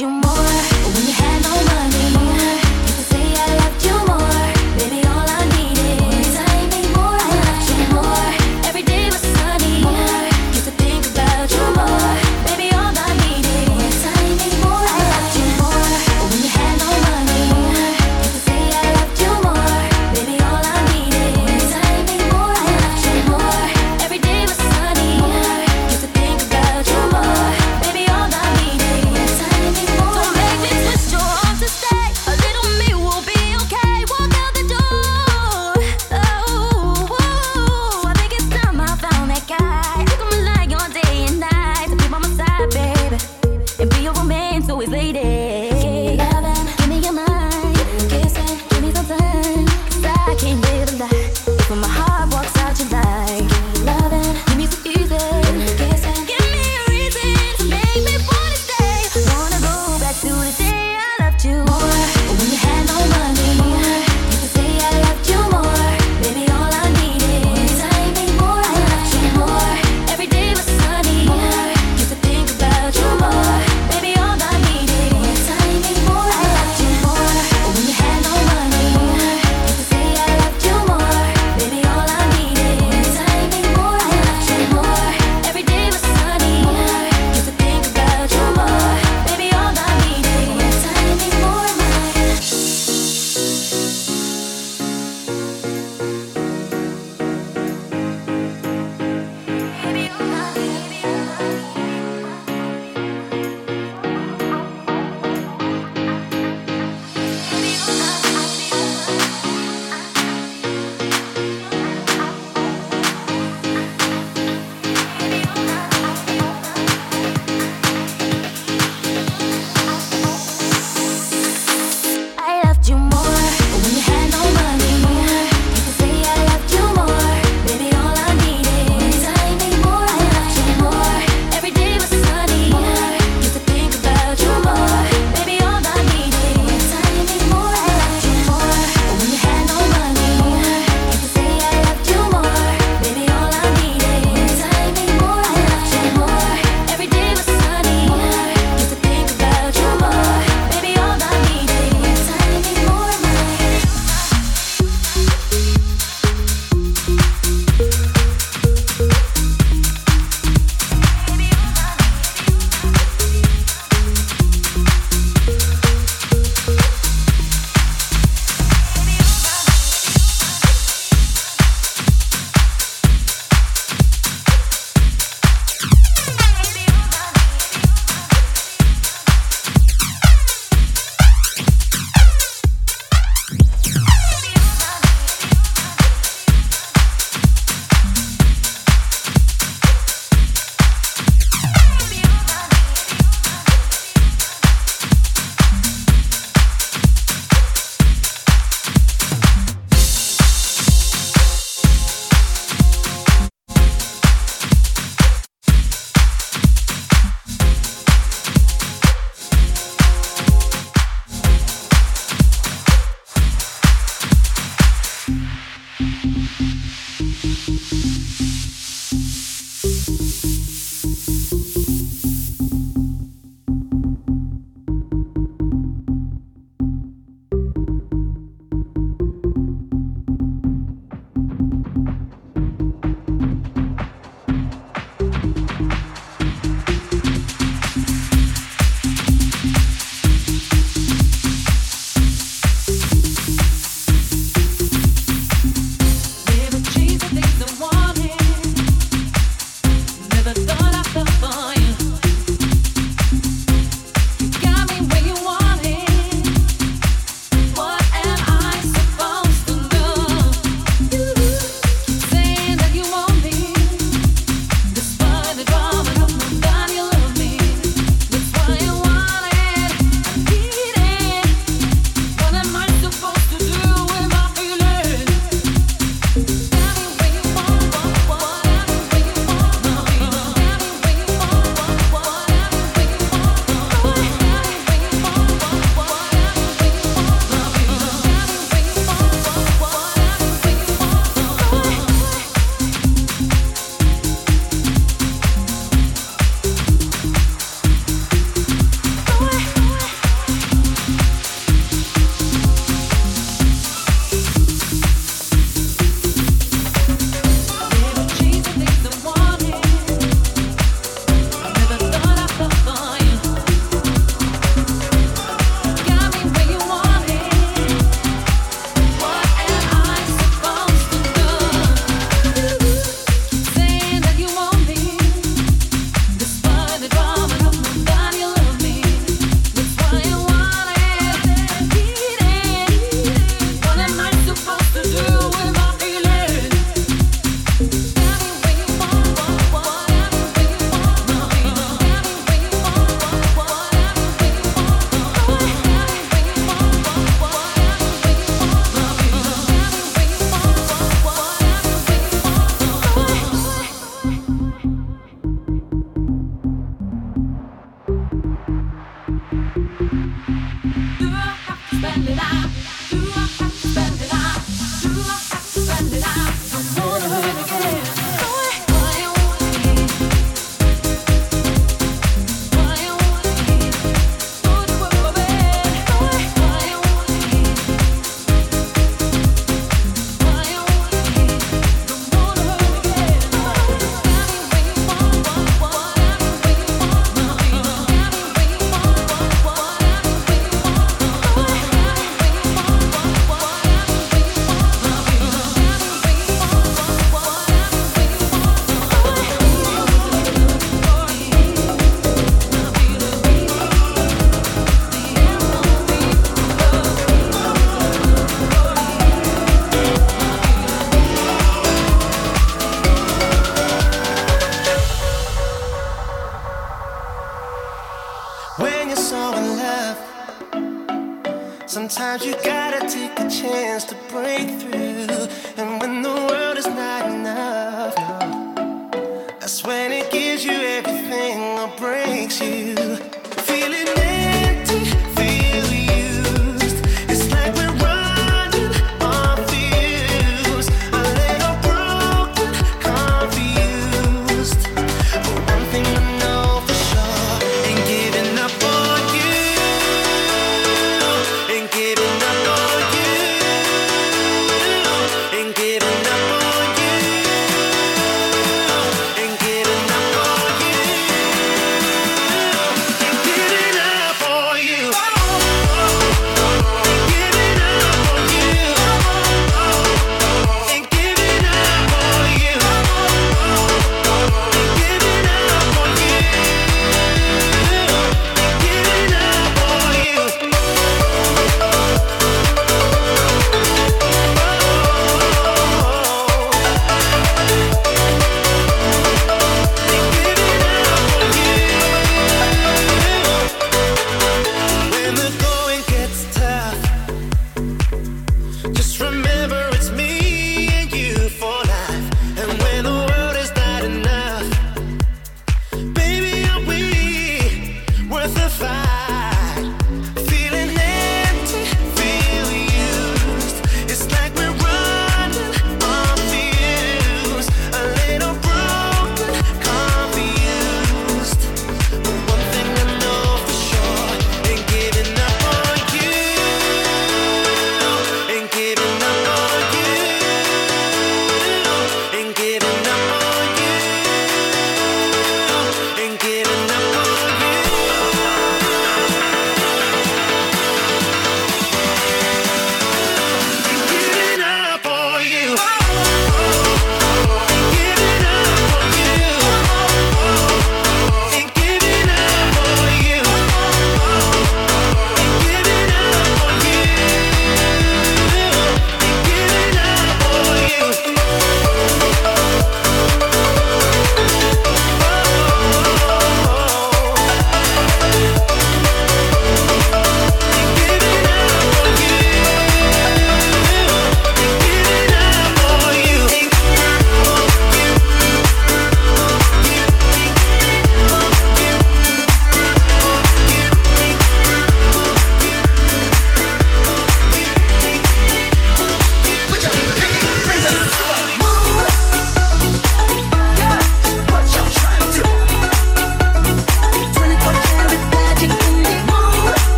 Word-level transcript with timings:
to 0.00 0.20
stay. 0.22 1.89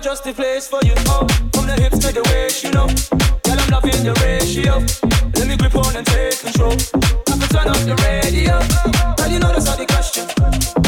just 0.00 0.24
the 0.24 0.32
place 0.32 0.66
for 0.66 0.80
you. 0.82 0.94
Oh, 1.08 1.26
from 1.52 1.66
the 1.66 1.74
hips 1.74 1.98
to 1.98 2.12
the 2.12 2.22
waist, 2.32 2.64
you 2.64 2.70
know. 2.70 2.86
Girl, 3.44 3.58
I'm 3.60 3.70
loving 3.70 4.02
the 4.02 4.14
ratio. 4.24 4.80
Let 5.36 5.46
me 5.46 5.56
grip 5.56 5.74
on 5.74 5.96
and 5.96 6.06
take 6.06 6.40
control. 6.40 6.72
I 6.72 7.36
can 7.36 7.48
turn 7.48 7.68
off 7.68 7.84
the 7.84 7.96
radio. 8.08 8.56
girl 9.16 9.30
you 9.30 9.38
know 9.38 9.52
that's 9.52 9.66
not 9.66 9.78
the 9.78 9.86
question. 9.86 10.24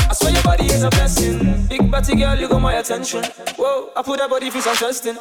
I 0.09 0.15
swear 0.15 0.33
your 0.33 0.43
body 0.43 0.65
is 0.67 0.83
a 0.83 0.91
blessing. 0.91 1.67
Big 1.69 1.91
body 1.91 2.17
girl, 2.17 2.39
you 2.39 2.49
got 2.49 2.61
my 2.61 2.75
attention. 2.75 3.25
Whoa, 3.57 3.91
I 3.97 4.03
put 4.03 4.19
that 4.19 4.31
body 4.31 4.51
for 4.51 4.61
some 4.61 4.77
testing. 4.77 5.17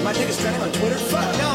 My 0.00 0.12
niggas 0.12 0.30
is 0.30 0.38
trending 0.38 0.62
on 0.62 0.72
Twitter. 0.72 0.98
Fuck 0.98 1.38
no. 1.38 1.51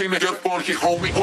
I 0.00 0.04
came 0.04 0.12
to 0.12 0.18
get 0.18 0.36
funky, 0.36 0.72
homie. 0.72 1.19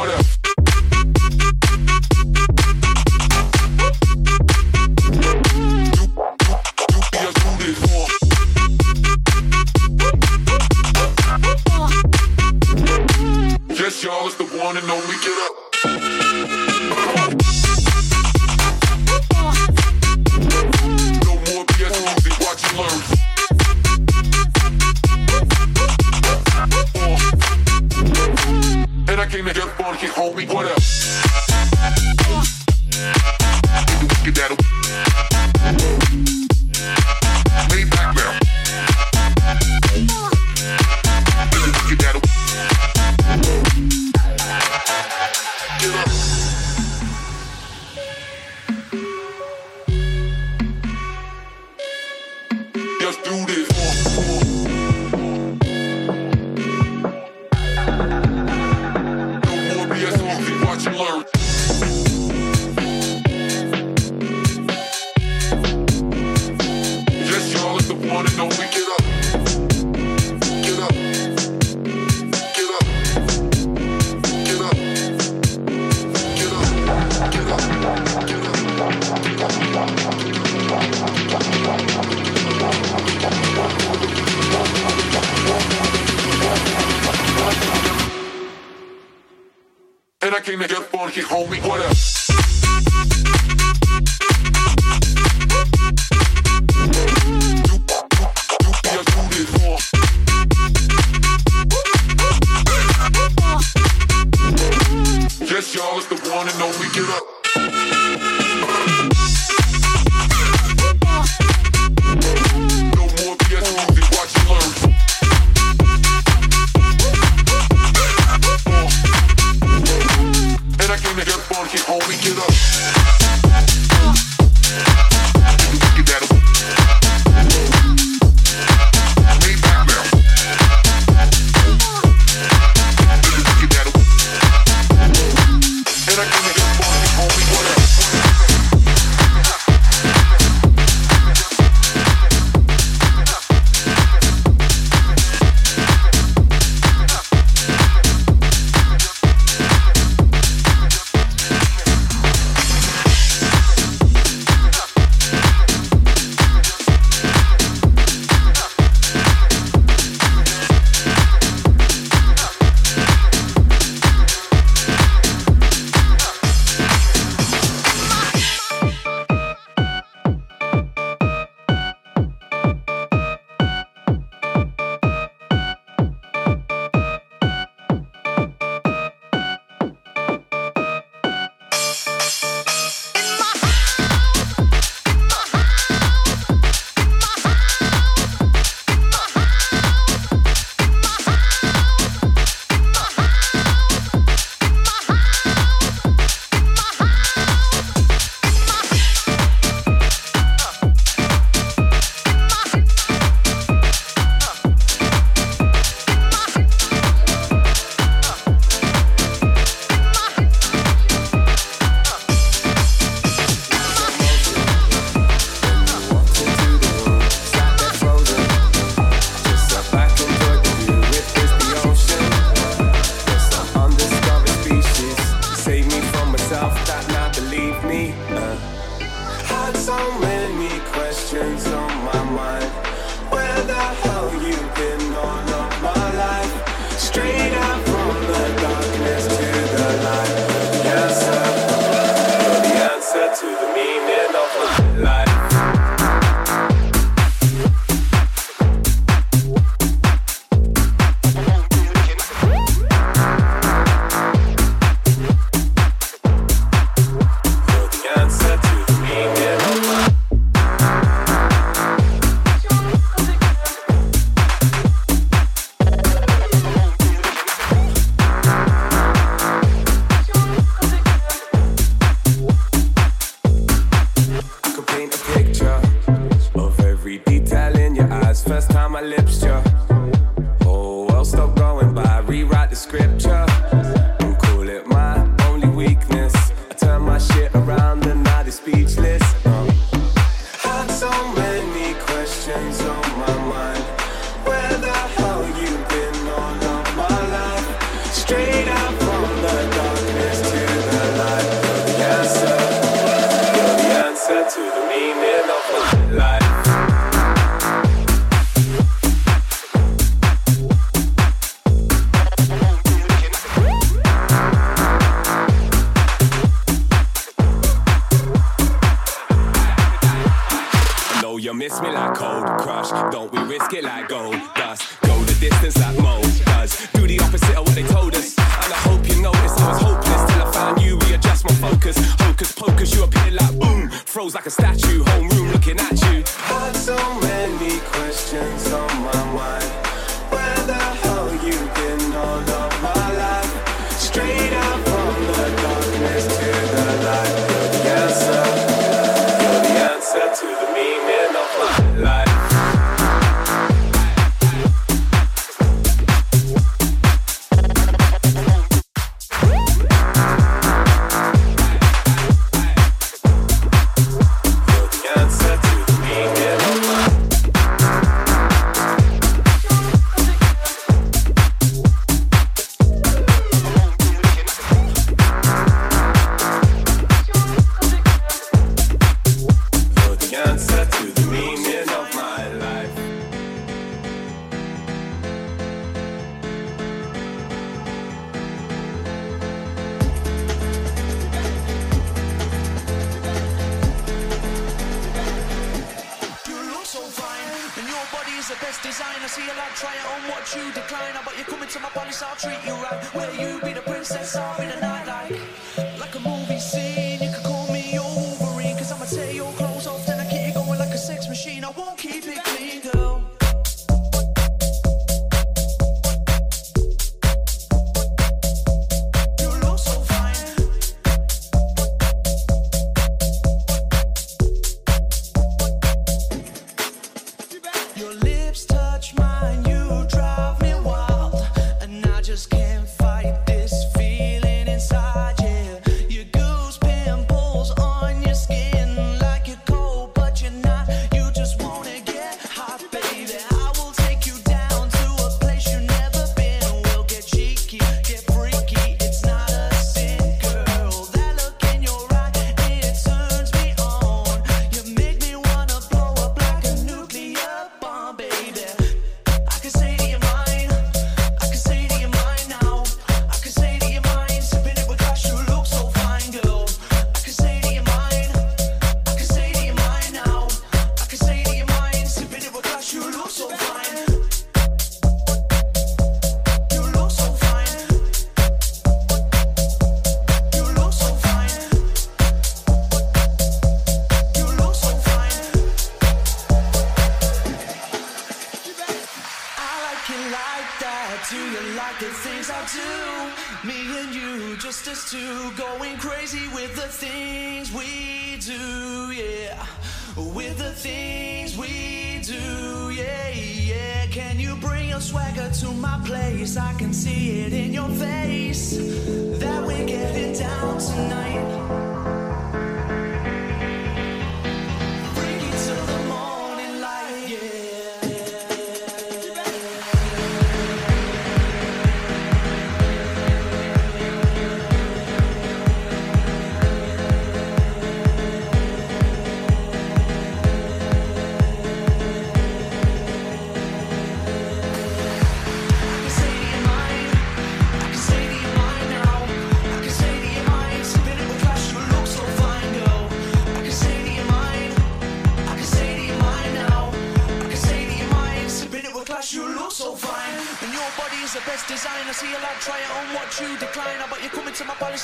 face 506.48 506.57
I 506.57 506.74
can 506.74 506.94
see. 506.94 507.26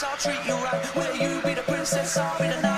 I'll 0.04 0.18
treat 0.18 0.46
you 0.46 0.56
right. 0.56 0.96
Will 0.96 1.16
you 1.16 1.42
be 1.42 1.54
the 1.54 1.62
princess? 1.62 2.18
I'll 2.18 2.38
be 2.38 2.48
the 2.48 2.62
knight. 2.62 2.73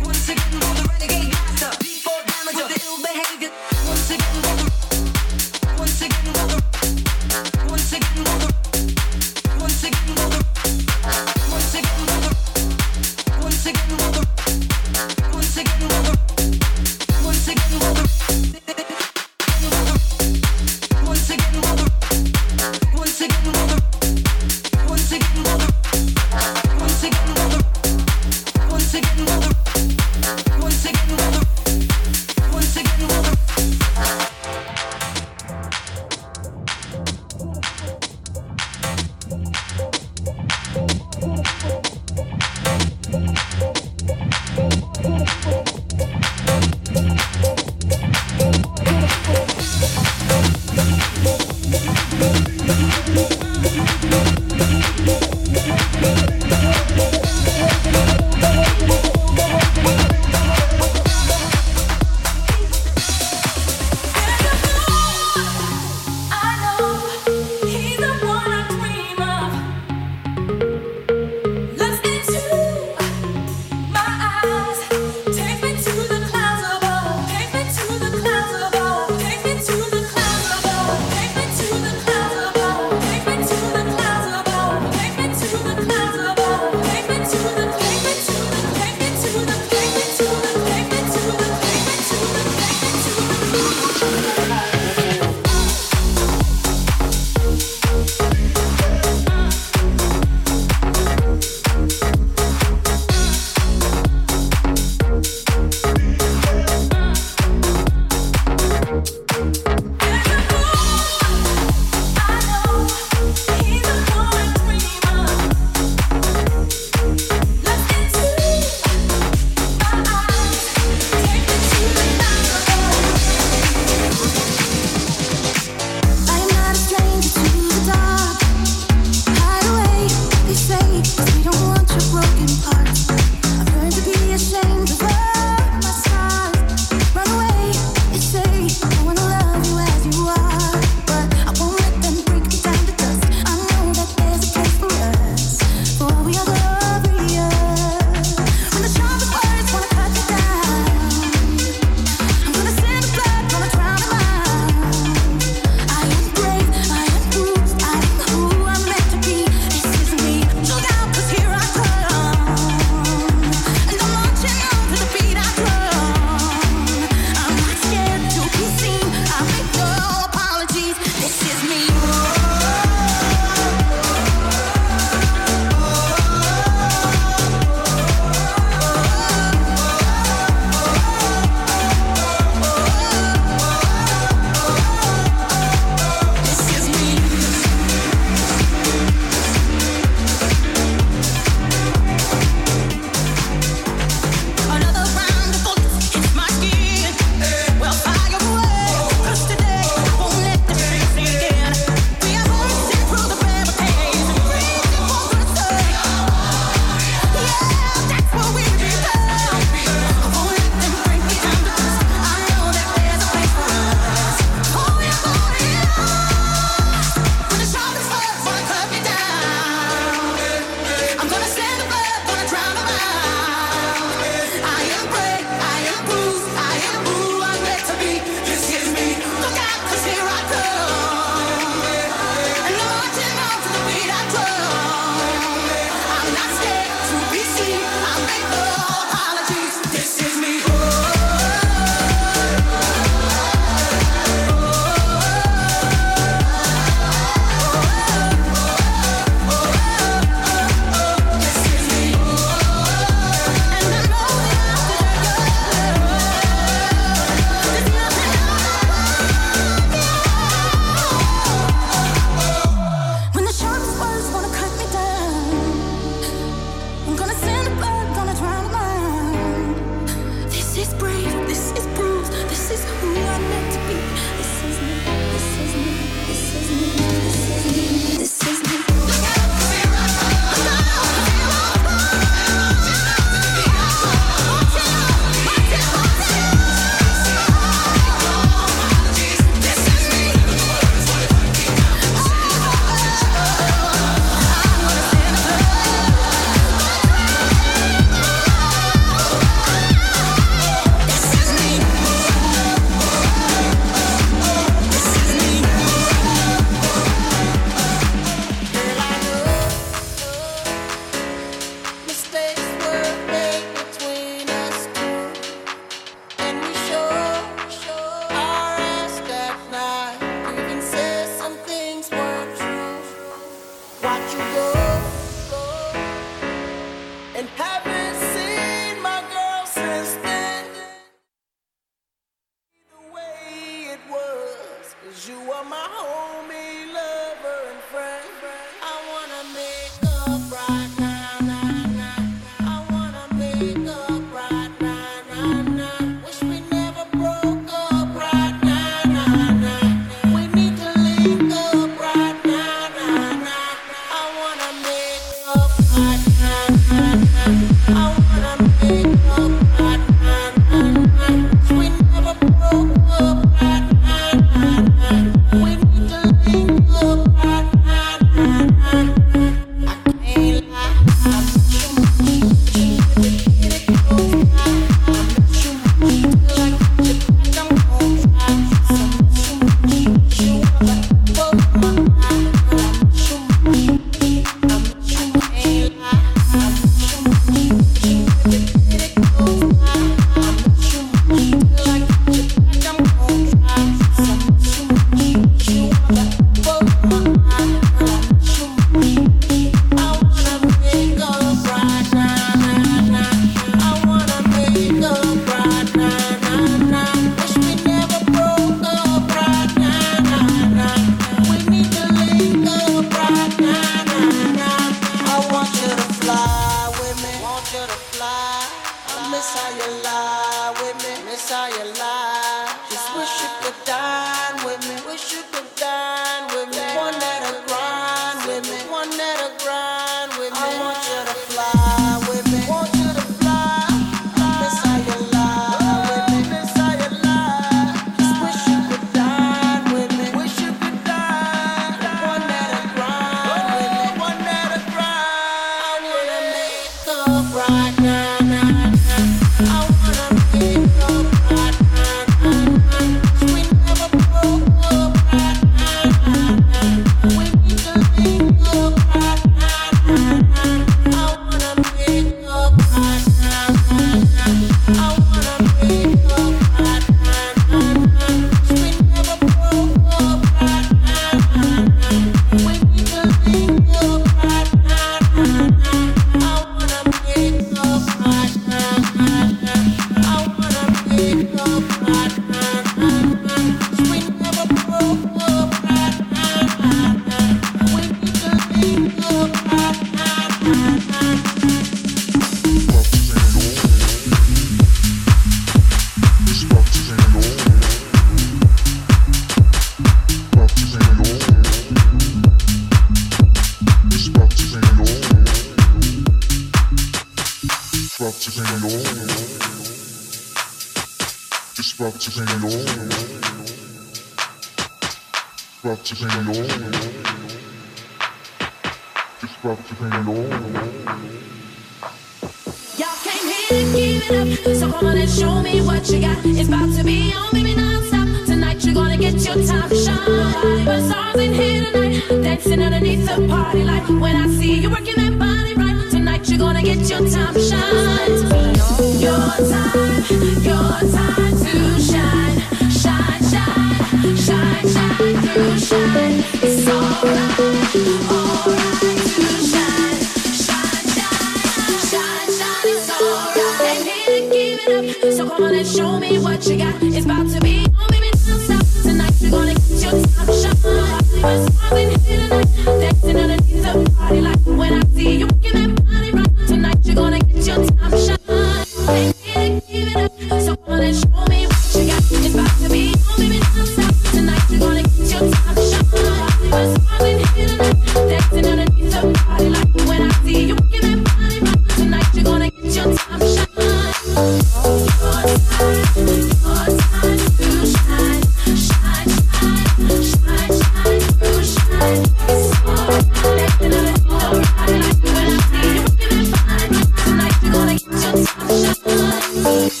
To 599.51 599.63
shine. 599.63 600.00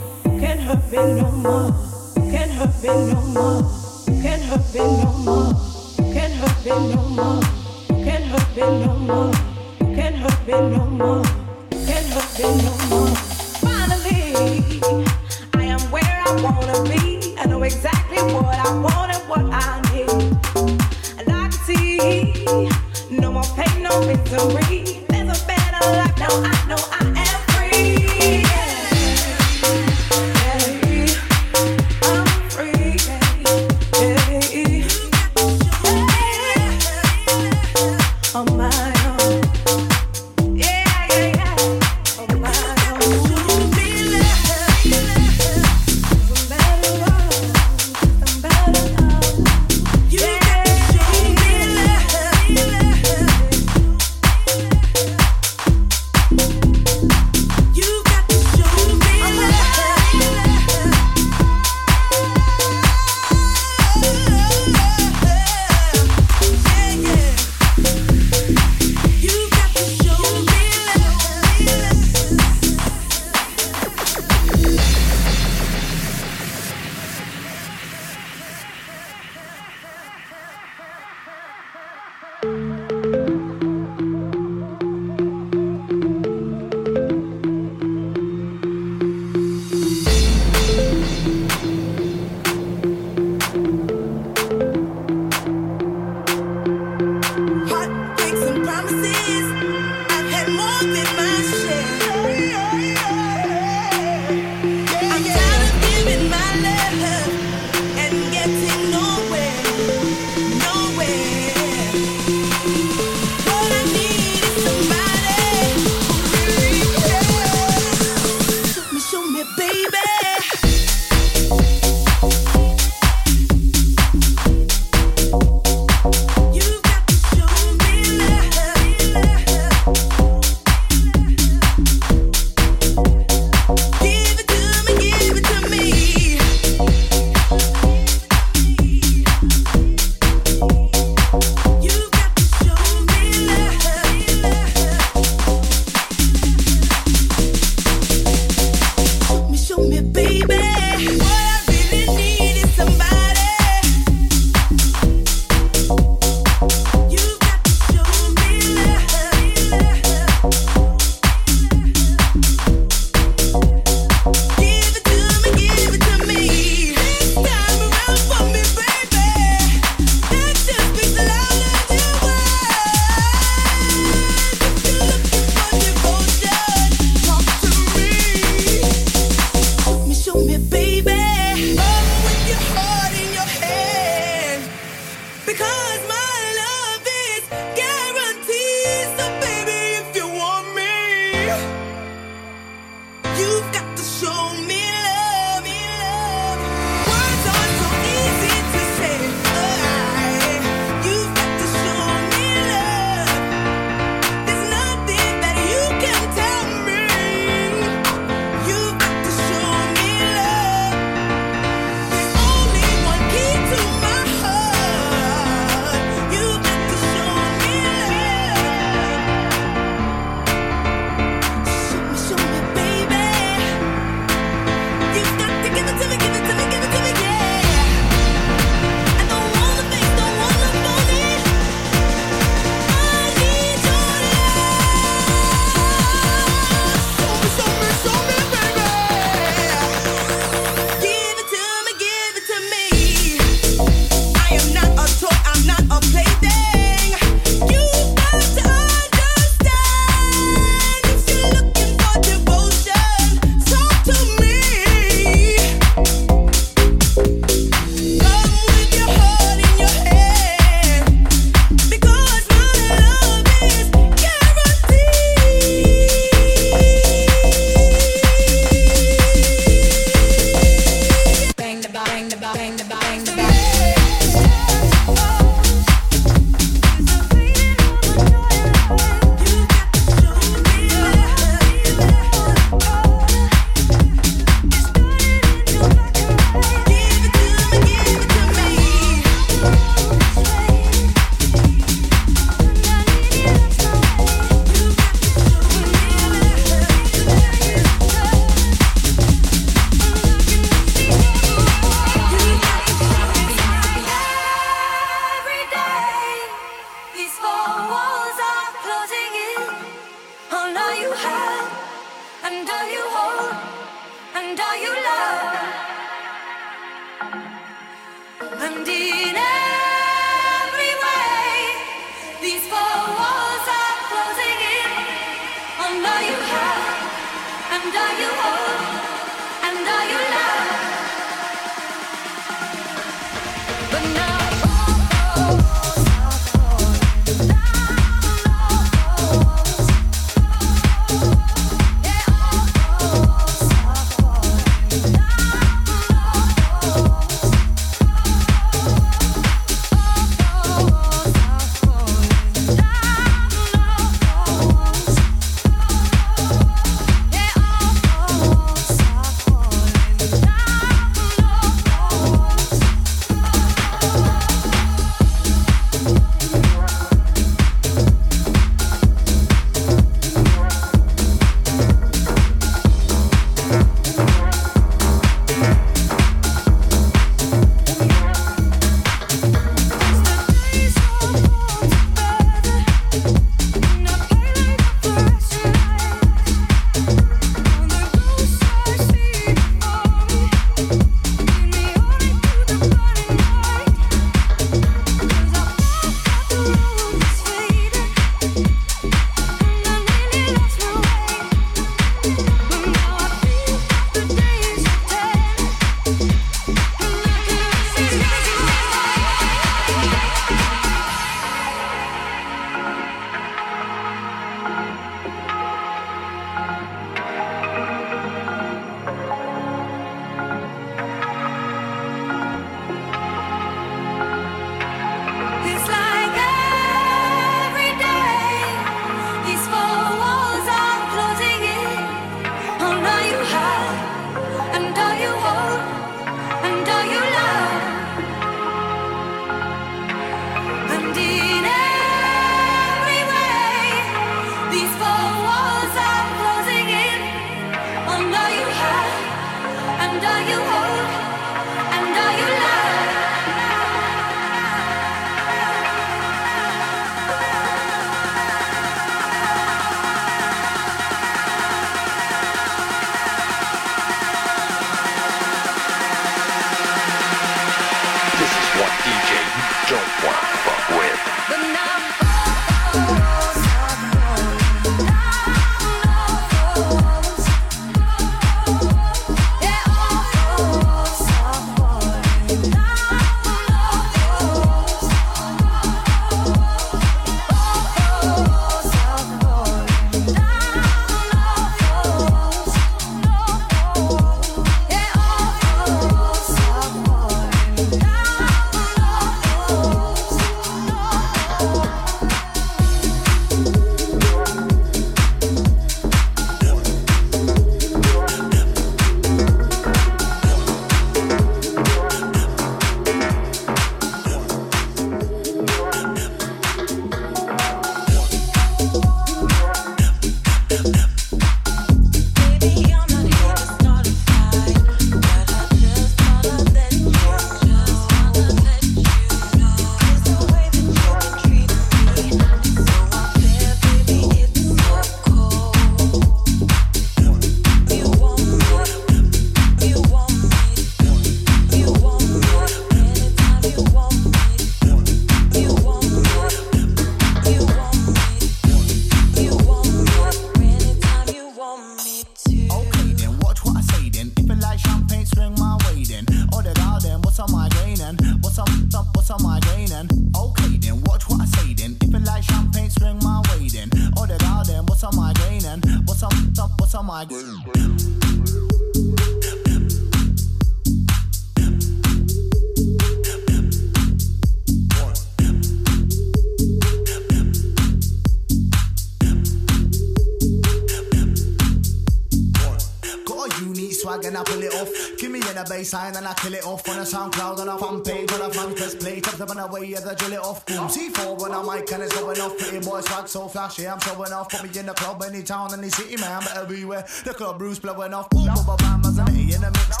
sign 585.91 586.15
and 586.15 586.25
I 586.25 586.33
kill 586.35 586.53
it 586.53 586.65
off 586.65 586.87
on 586.87 586.99
a 586.99 587.01
SoundCloud 587.01 587.59
on 587.59 587.67
a 587.67 587.77
fan 587.77 588.01
page 588.01 588.31
on 588.31 588.41
a 588.41 588.49
fan 588.49 588.73
press 588.75 588.95
play. 588.95 589.19
Tap 589.19 589.35
them 589.35 589.49
on 589.49 589.57
the 589.57 589.67
way, 589.67 589.87
yeah, 589.87 589.99
I 590.09 590.13
drill 590.15 590.33
it 590.33 590.39
off. 590.39 590.65
Boom, 590.65 590.87
C4 590.87 591.41
when 591.41 591.51
I'm 591.51 591.65
mic 591.67 591.91
and 591.91 592.03
it's 592.03 592.17
going 592.17 592.39
off. 592.39 592.57
Pretty 592.57 592.79
boy 592.79 593.01
swag 593.01 593.27
so 593.27 593.49
flashy, 593.49 593.85
I'm 593.89 593.99
showing 593.99 594.31
off. 594.31 594.49
Put 594.49 594.63
me 594.63 594.79
in 594.79 594.85
the 594.85 594.93
club, 594.93 595.21
any 595.21 595.43
town, 595.43 595.73
any 595.73 595.89
city, 595.89 596.15
man, 596.15 596.41
but 596.43 596.55
everywhere. 596.55 597.05
The 597.25 597.33
club 597.33 597.59
rules 597.59 597.79
blowing 597.79 598.13
off. 598.13 598.29
Boom, 598.29 598.47
boom 598.65 598.77
bam, 598.77 599.01
as 599.05 599.17
an 599.17 599.27
A 599.27 599.31
in 599.31 599.61
the 599.61 599.71
mix. 599.71 600.00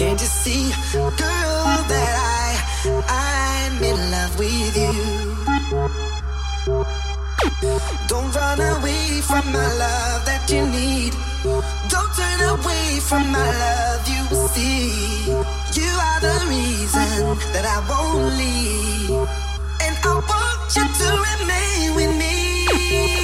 Can't 0.00 0.18
you 0.18 0.26
see, 0.26 0.72
girl, 0.94 1.76
that 1.92 2.14
I, 2.16 2.56
I'm 3.12 3.84
in 3.84 3.98
love 4.10 4.38
with 4.38 4.74
you? 4.74 4.92
Don't 8.08 8.34
run 8.34 8.60
away 8.60 9.20
from 9.20 9.44
my 9.52 9.68
love 9.76 10.24
that 10.24 10.48
you 10.48 10.64
need. 10.64 11.12
Don't 11.92 12.10
turn 12.16 12.40
away 12.48 12.98
from 13.00 13.30
my 13.30 13.44
love, 13.44 14.08
you 14.08 14.24
see. 14.56 14.88
You 15.76 15.92
are 16.08 16.20
the 16.24 16.46
reason 16.48 17.36
that 17.52 17.66
I 17.68 17.84
won't 17.84 18.40
leave. 18.40 19.28
And 19.84 19.94
I 20.02 20.14
want 20.16 20.76
you 20.76 20.86
to 20.96 21.08
remain 21.28 21.94
with 21.94 22.18
me. 22.18 23.19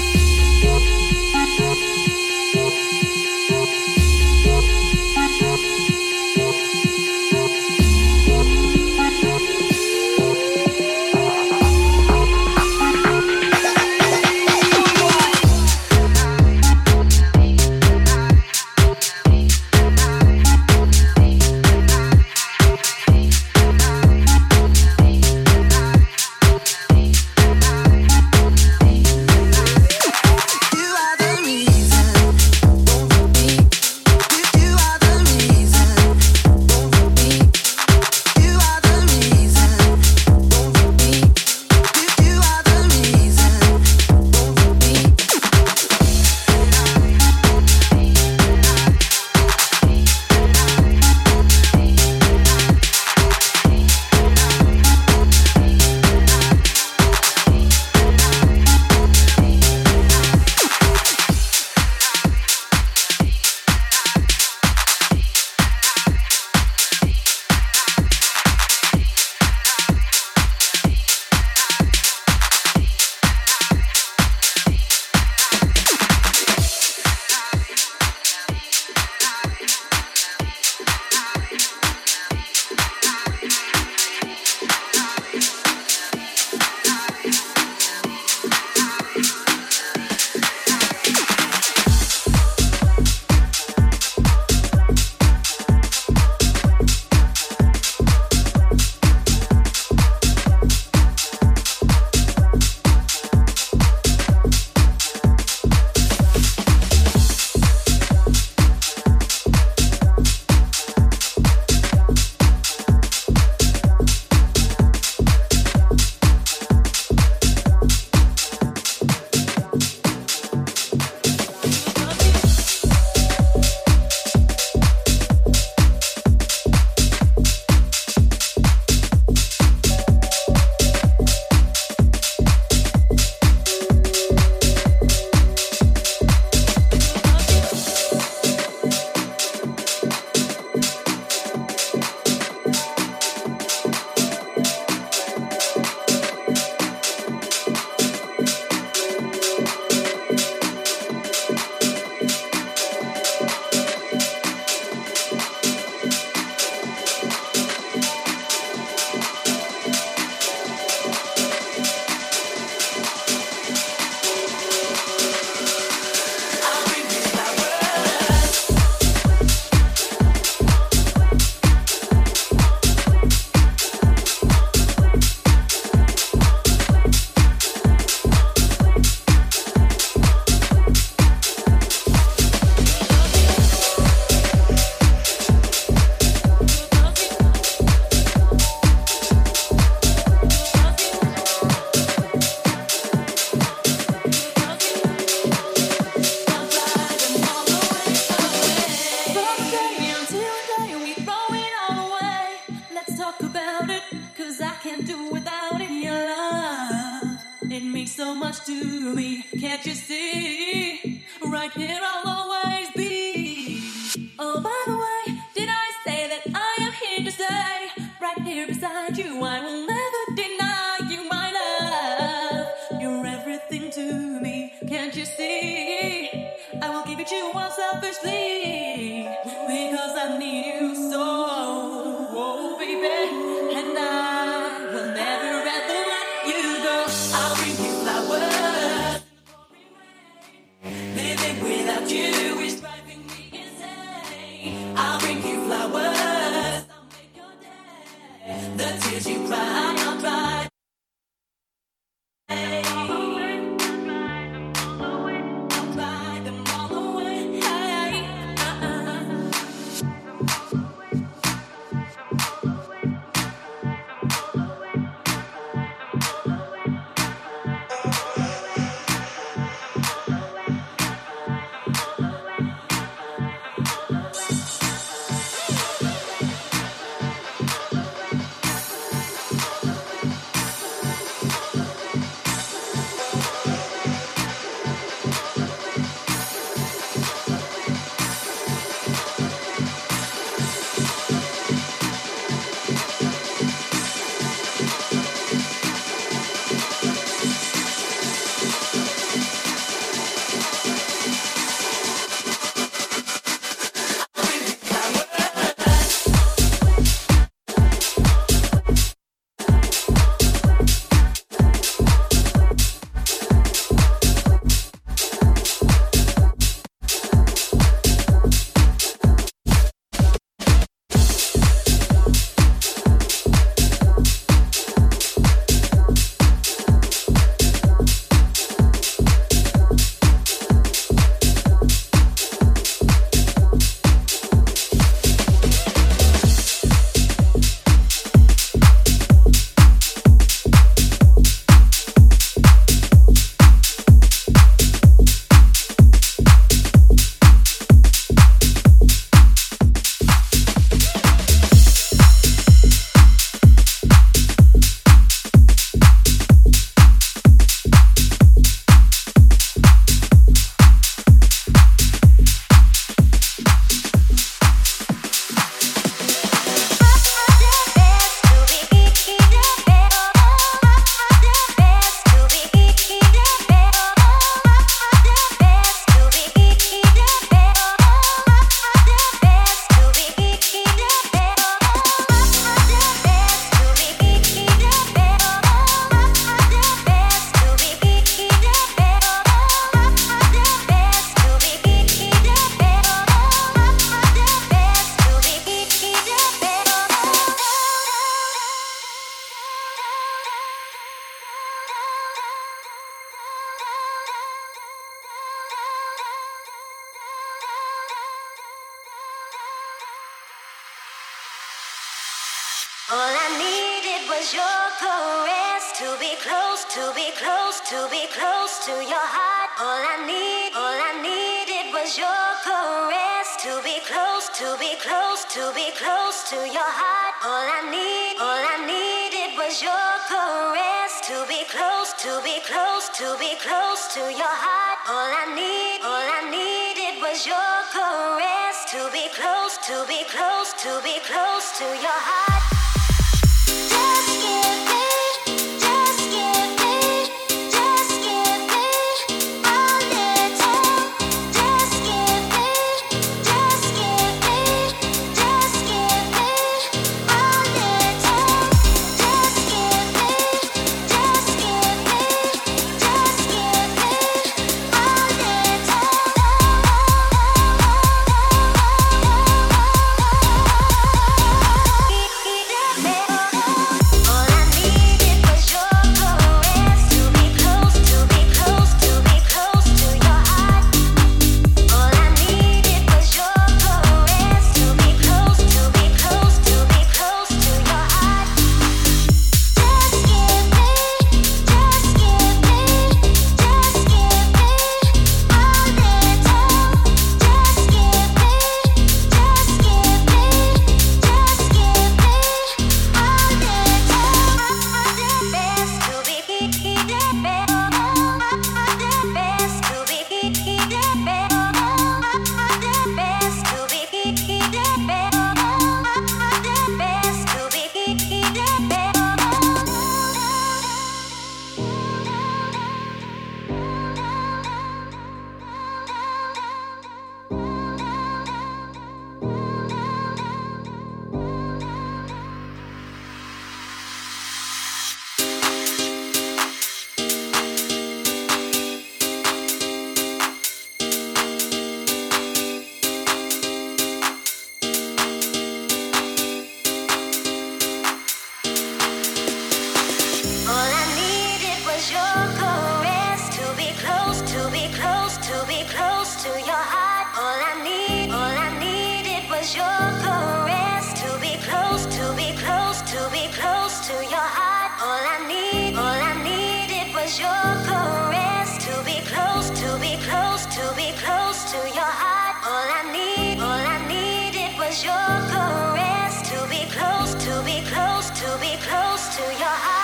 Be 578.60 578.76
close 578.78 579.36
to 579.36 579.43
your 579.43 579.68
heart. 579.68 579.95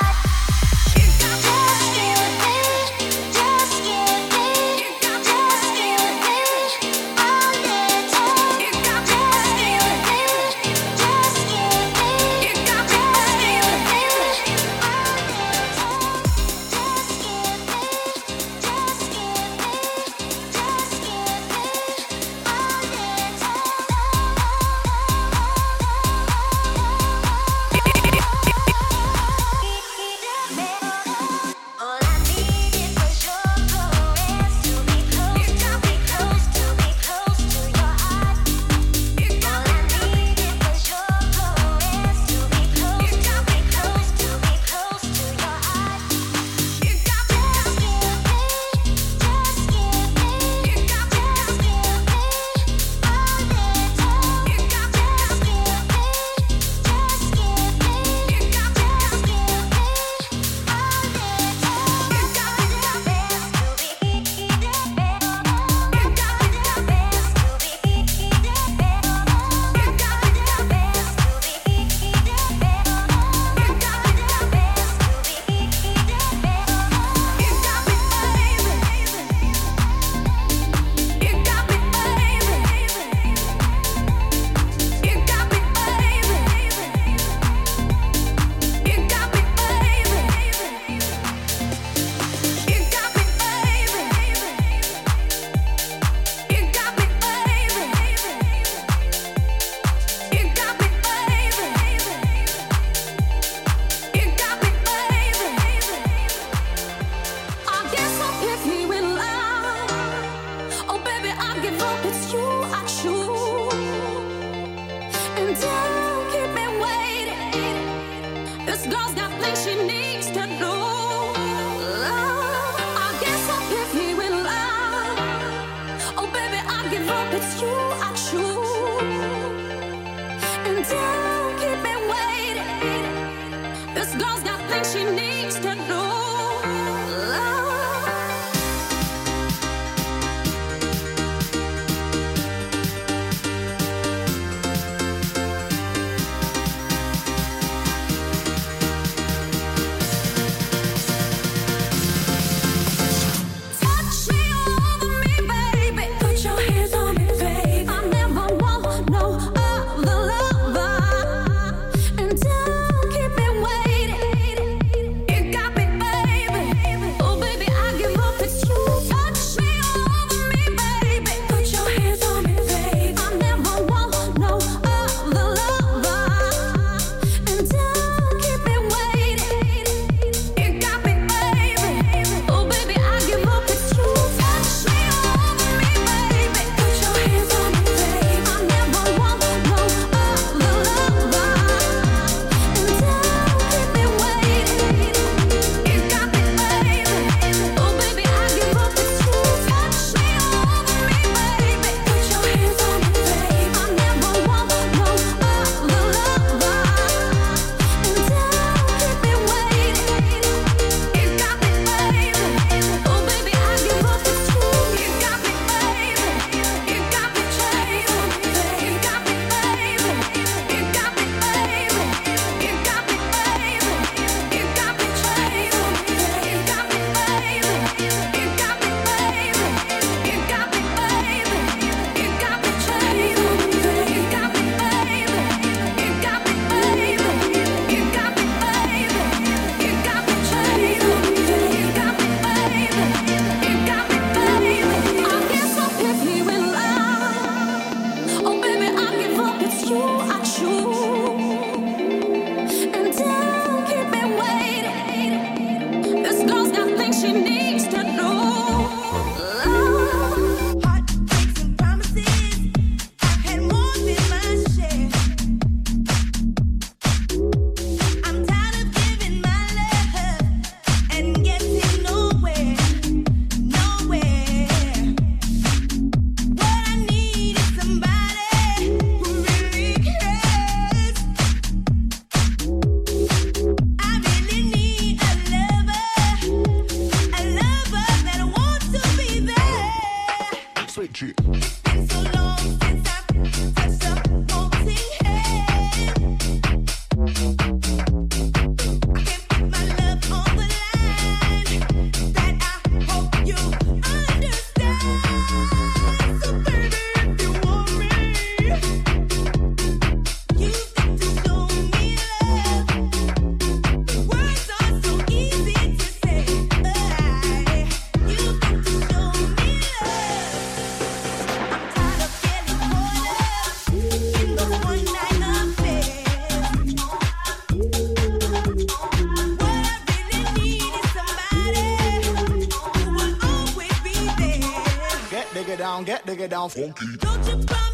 Down, 336.62 336.68
funky. 336.70 337.91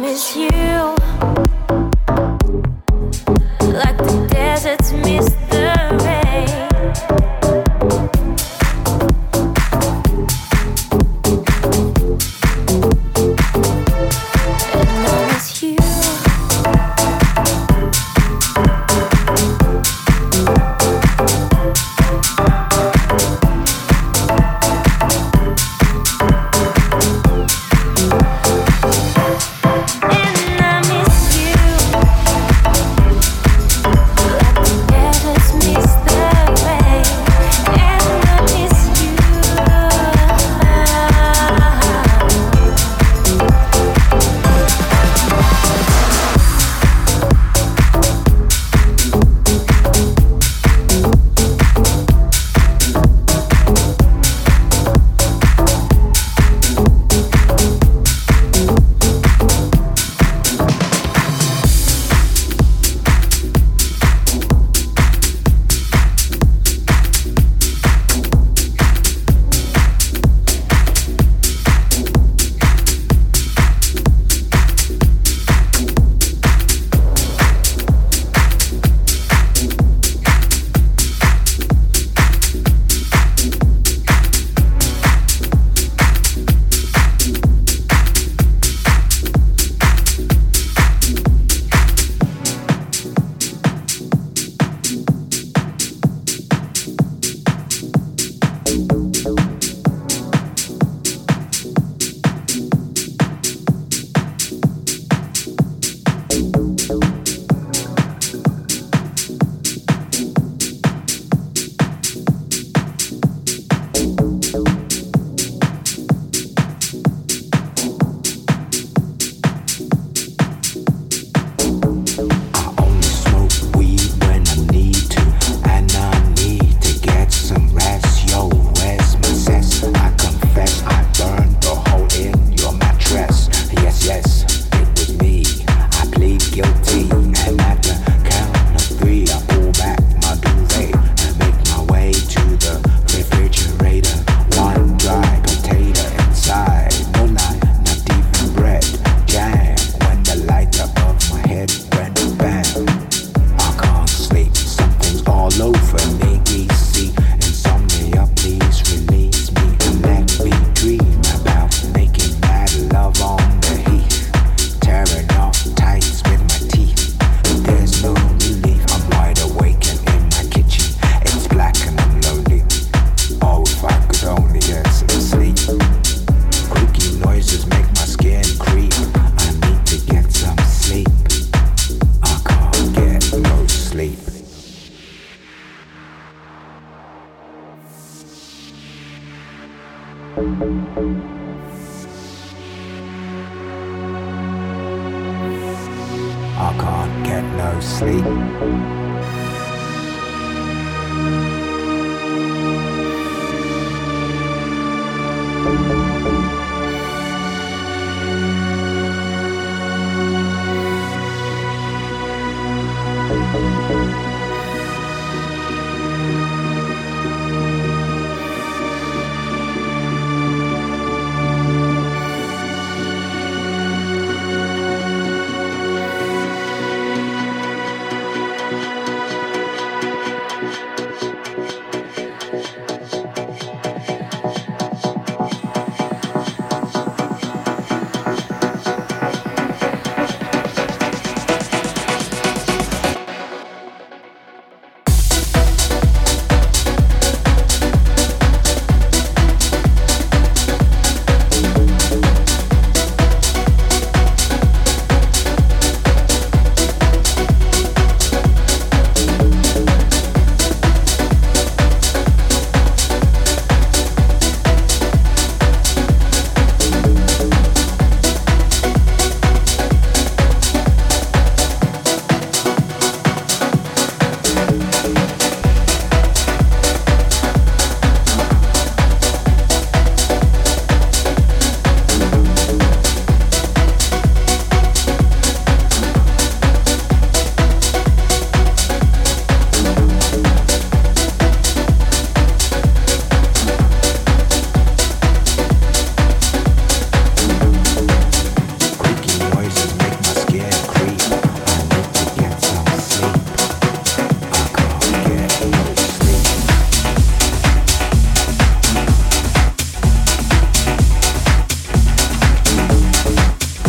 Miss 0.00 0.34
you 0.34 1.59